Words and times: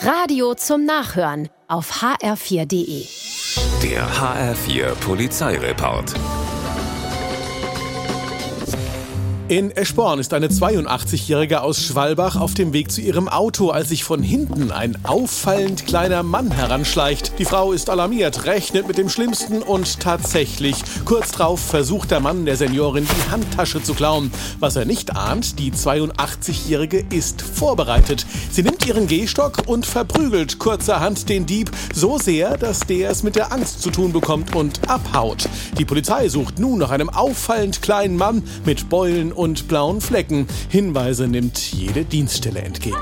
Radio 0.00 0.54
zum 0.54 0.84
Nachhören 0.84 1.48
auf 1.66 2.02
hr4.de. 2.02 3.04
Der 3.82 4.08
HR4 4.08 4.94
Polizeireport. 4.94 6.14
In 9.48 9.70
Eschborn 9.70 10.18
ist 10.18 10.34
eine 10.34 10.48
82-Jährige 10.48 11.62
aus 11.62 11.82
Schwalbach 11.82 12.36
auf 12.36 12.52
dem 12.52 12.74
Weg 12.74 12.92
zu 12.92 13.00
ihrem 13.00 13.30
Auto, 13.30 13.70
als 13.70 13.88
sich 13.88 14.04
von 14.04 14.22
hinten 14.22 14.70
ein 14.70 15.02
auffallend 15.06 15.86
kleiner 15.86 16.22
Mann 16.22 16.50
heranschleicht. 16.50 17.38
Die 17.38 17.46
Frau 17.46 17.72
ist 17.72 17.88
alarmiert, 17.88 18.44
rechnet 18.44 18.86
mit 18.86 18.98
dem 18.98 19.08
Schlimmsten 19.08 19.62
und 19.62 20.00
tatsächlich, 20.00 20.76
kurz 21.06 21.32
darauf 21.32 21.60
versucht 21.60 22.10
der 22.10 22.20
Mann 22.20 22.44
der 22.44 22.58
Seniorin 22.58 23.06
die 23.06 23.30
Handtasche 23.30 23.82
zu 23.82 23.94
klauen. 23.94 24.30
Was 24.60 24.76
er 24.76 24.84
nicht 24.84 25.16
ahnt, 25.16 25.58
die 25.58 25.72
82-Jährige 25.72 27.06
ist 27.08 27.40
vorbereitet. 27.40 28.26
Sie 28.50 28.62
nimmt 28.62 28.77
ihren 28.88 29.06
Gehstock 29.06 29.64
und 29.66 29.84
verprügelt 29.84 30.58
kurzerhand 30.58 31.28
den 31.28 31.44
Dieb 31.44 31.70
so 31.92 32.16
sehr, 32.16 32.56
dass 32.56 32.80
der 32.80 33.10
es 33.10 33.22
mit 33.22 33.36
der 33.36 33.52
Angst 33.52 33.82
zu 33.82 33.90
tun 33.90 34.14
bekommt 34.14 34.56
und 34.56 34.88
abhaut. 34.88 35.46
Die 35.78 35.84
Polizei 35.84 36.30
sucht 36.30 36.58
nun 36.58 36.78
nach 36.78 36.90
einem 36.90 37.10
auffallend 37.10 37.82
kleinen 37.82 38.16
Mann 38.16 38.42
mit 38.64 38.88
Beulen 38.88 39.32
und 39.32 39.68
blauen 39.68 40.00
Flecken. 40.00 40.46
Hinweise 40.70 41.28
nimmt 41.28 41.58
jede 41.58 42.06
Dienststelle 42.06 42.60
entgegen. 42.60 42.96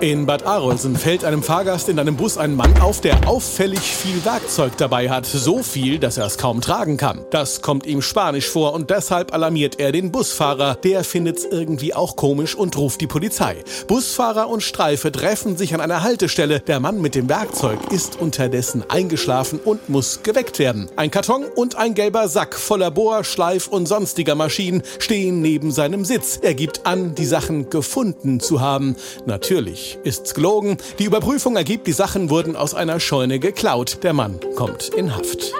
In 0.00 0.24
Bad 0.24 0.46
Arolsen 0.46 0.96
fällt 0.96 1.26
einem 1.26 1.42
Fahrgast 1.42 1.90
in 1.90 1.98
einem 1.98 2.16
Bus 2.16 2.38
ein 2.38 2.56
Mann 2.56 2.80
auf, 2.80 3.02
der 3.02 3.28
auffällig 3.28 3.80
viel 3.80 4.24
Werkzeug 4.24 4.74
dabei 4.78 5.10
hat. 5.10 5.26
So 5.26 5.62
viel, 5.62 5.98
dass 5.98 6.16
er 6.16 6.24
es 6.24 6.38
kaum 6.38 6.62
tragen 6.62 6.96
kann. 6.96 7.26
Das 7.28 7.60
kommt 7.60 7.84
ihm 7.84 8.00
spanisch 8.00 8.48
vor 8.48 8.72
und 8.72 8.88
deshalb 8.88 9.34
alarmiert 9.34 9.78
er 9.78 9.92
den 9.92 10.10
Busfahrer. 10.10 10.76
Der 10.76 11.04
findet 11.04 11.36
es 11.36 11.44
irgendwie 11.44 11.92
auch 11.92 12.16
komisch 12.16 12.54
und 12.54 12.78
ruft 12.78 13.02
die 13.02 13.08
Polizei. 13.08 13.56
Busfahrer 13.88 14.48
und 14.48 14.62
Streife 14.62 15.12
treffen 15.12 15.58
sich 15.58 15.74
an 15.74 15.82
einer 15.82 16.02
Haltestelle. 16.02 16.60
Der 16.60 16.80
Mann 16.80 17.02
mit 17.02 17.14
dem 17.14 17.28
Werkzeug 17.28 17.78
ist 17.92 18.18
unterdessen 18.18 18.84
eingeschlafen 18.88 19.60
und 19.62 19.90
muss 19.90 20.22
geweckt 20.22 20.58
werden. 20.58 20.88
Ein 20.96 21.10
Karton 21.10 21.44
und 21.44 21.76
ein 21.76 21.92
gelber 21.92 22.26
Sack 22.28 22.54
voller 22.54 22.90
Bohr, 22.90 23.22
Schleif 23.22 23.68
und 23.68 23.84
sonstiger 23.84 24.34
Maschinen 24.34 24.82
stehen 24.98 25.42
neben 25.42 25.70
seinem 25.70 26.06
Sitz. 26.06 26.38
Er 26.40 26.54
gibt 26.54 26.86
an, 26.86 27.14
die 27.14 27.26
Sachen 27.26 27.68
gefunden 27.68 28.40
zu 28.40 28.62
haben. 28.62 28.96
Natürlich 29.26 29.89
ist's 30.04 30.34
gelogen. 30.34 30.76
Die 30.98 31.04
Überprüfung 31.04 31.56
ergibt, 31.56 31.86
die 31.86 31.92
Sachen 31.92 32.30
wurden 32.30 32.56
aus 32.56 32.74
einer 32.74 33.00
Scheune 33.00 33.38
geklaut. 33.38 34.02
Der 34.02 34.12
Mann 34.12 34.40
kommt 34.56 34.88
in 34.88 35.14
Haft. 35.14 35.52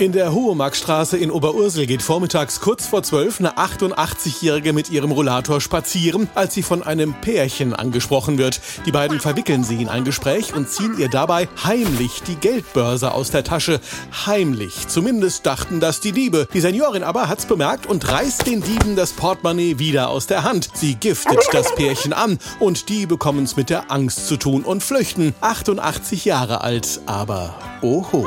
In 0.00 0.12
der 0.12 0.32
Hohemarkstraße 0.32 1.18
in 1.18 1.30
Oberursel 1.30 1.84
geht 1.84 2.00
vormittags 2.00 2.62
kurz 2.62 2.86
vor 2.86 3.02
zwölf 3.02 3.38
eine 3.38 3.58
88-Jährige 3.58 4.72
mit 4.72 4.88
ihrem 4.88 5.12
Rollator 5.12 5.60
spazieren, 5.60 6.26
als 6.34 6.54
sie 6.54 6.62
von 6.62 6.82
einem 6.82 7.12
Pärchen 7.12 7.74
angesprochen 7.74 8.38
wird. 8.38 8.62
Die 8.86 8.92
beiden 8.92 9.20
verwickeln 9.20 9.62
sie 9.62 9.82
in 9.82 9.90
ein 9.90 10.04
Gespräch 10.04 10.54
und 10.54 10.70
ziehen 10.70 10.94
ihr 10.96 11.10
dabei 11.10 11.50
heimlich 11.64 12.22
die 12.22 12.36
Geldbörse 12.36 13.12
aus 13.12 13.30
der 13.30 13.44
Tasche. 13.44 13.78
Heimlich. 14.24 14.88
Zumindest 14.88 15.44
dachten 15.44 15.80
das 15.80 16.00
die 16.00 16.12
Diebe. 16.12 16.48
Die 16.54 16.62
Seniorin 16.62 17.02
aber 17.02 17.28
hat's 17.28 17.44
bemerkt 17.44 17.84
und 17.84 18.10
reißt 18.10 18.46
den 18.46 18.62
Dieben 18.62 18.96
das 18.96 19.12
Portemonnaie 19.12 19.78
wieder 19.78 20.08
aus 20.08 20.26
der 20.26 20.44
Hand. 20.44 20.70
Sie 20.72 20.94
giftet 20.94 21.40
das 21.52 21.74
Pärchen 21.74 22.14
an 22.14 22.38
und 22.58 22.88
die 22.88 23.04
bekommen's 23.04 23.56
mit 23.56 23.68
der 23.68 23.90
Angst 23.90 24.28
zu 24.28 24.38
tun 24.38 24.62
und 24.62 24.82
flüchten. 24.82 25.34
88 25.42 26.24
Jahre 26.24 26.62
alt, 26.62 27.02
aber 27.04 27.54
oho. 27.82 28.26